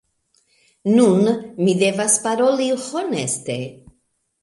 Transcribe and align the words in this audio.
Nun, 0.95 1.29
mi 1.65 1.77
devas 1.83 2.19
paroli 2.27 2.73
honeste: 2.89 3.63